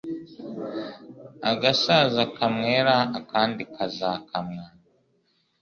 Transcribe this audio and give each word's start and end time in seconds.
agasaza 1.51 2.21
kamwera 2.35 2.95
akandi 3.19 3.63
kazakamwa 3.73 4.65